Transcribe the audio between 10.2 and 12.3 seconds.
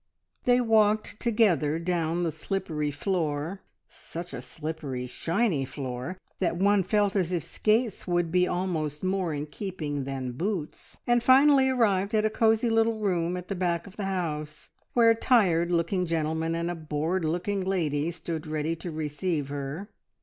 boots, and finally arrived at